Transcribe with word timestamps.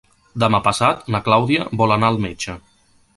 Demà 0.43 0.61
passat 0.67 1.03
na 1.15 1.21
Clàudia 1.27 1.67
vol 1.83 1.93
anar 1.97 2.09
al 2.15 2.19
metge. 2.25 2.57